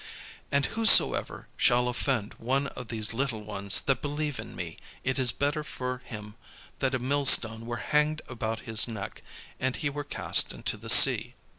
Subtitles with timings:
[0.51, 5.31] And whosoever shall offend one of these little ones that believe in me, it is
[5.31, 6.33] better for him
[6.79, 9.21] that a millstone were hanged about his neck,
[9.59, 11.35] and he were cast into the sea.